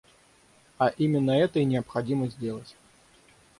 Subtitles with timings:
[0.79, 2.75] А именно это и необходимо сделать.